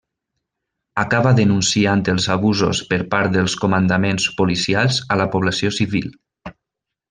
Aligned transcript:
Acaba 1.01 1.33
denunciant 1.39 2.01
els 2.15 2.25
abusos 2.37 2.81
per 2.93 2.99
part 3.13 3.37
dels 3.37 3.57
comandaments 3.67 4.27
policials 4.41 4.99
a 5.17 5.23
la 5.23 5.31
població 5.37 5.77
civil. 5.81 6.13